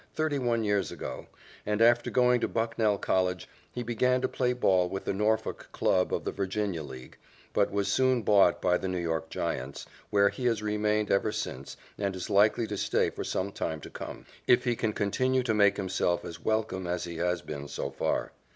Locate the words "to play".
4.21-4.51